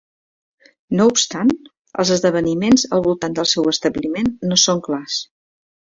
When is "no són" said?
4.53-4.83